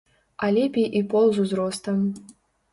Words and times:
А 0.47 0.49
лепей 0.55 0.87
і 1.01 1.03
пол 1.13 1.31
з 1.37 1.45
узростам. 1.45 2.03